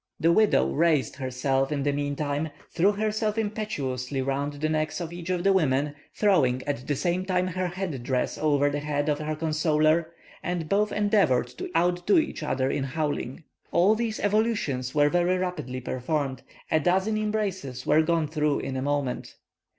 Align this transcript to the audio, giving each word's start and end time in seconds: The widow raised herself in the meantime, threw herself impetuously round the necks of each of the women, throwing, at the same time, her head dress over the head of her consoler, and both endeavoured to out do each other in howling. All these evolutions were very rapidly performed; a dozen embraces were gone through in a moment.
The 0.19 0.31
widow 0.31 0.67
raised 0.73 1.17
herself 1.17 1.71
in 1.71 1.83
the 1.83 1.91
meantime, 1.93 2.49
threw 2.71 2.93
herself 2.93 3.37
impetuously 3.37 4.19
round 4.19 4.53
the 4.53 4.67
necks 4.69 4.99
of 4.99 5.13
each 5.13 5.29
of 5.29 5.43
the 5.43 5.53
women, 5.53 5.93
throwing, 6.15 6.63
at 6.63 6.87
the 6.87 6.95
same 6.95 7.23
time, 7.23 7.45
her 7.45 7.67
head 7.67 8.01
dress 8.01 8.35
over 8.39 8.71
the 8.71 8.79
head 8.79 9.09
of 9.09 9.19
her 9.19 9.35
consoler, 9.35 10.09
and 10.41 10.67
both 10.67 10.91
endeavoured 10.91 11.49
to 11.49 11.69
out 11.75 12.07
do 12.07 12.17
each 12.17 12.41
other 12.41 12.71
in 12.71 12.85
howling. 12.85 13.43
All 13.71 13.93
these 13.93 14.19
evolutions 14.19 14.95
were 14.95 15.07
very 15.09 15.37
rapidly 15.37 15.79
performed; 15.81 16.41
a 16.71 16.79
dozen 16.79 17.15
embraces 17.15 17.85
were 17.85 18.01
gone 18.01 18.27
through 18.27 18.61
in 18.61 18.75
a 18.77 18.81
moment. 18.81 19.35